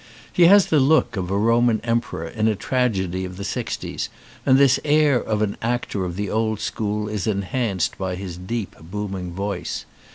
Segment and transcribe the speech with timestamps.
[0.33, 4.09] He has the look of a Roman Emperor in a tragedy of the sixties
[4.47, 8.75] and this air of an actor of the old school is enhanced by his deep
[8.81, 9.85] booming voice.